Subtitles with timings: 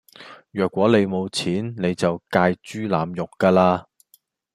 [0.49, 3.85] 若果你冇錢你就界豬腩肉架啦